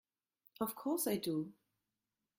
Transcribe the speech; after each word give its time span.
Of 0.59 0.73
course 0.73 1.05
I 1.05 1.17
do! 1.17 1.53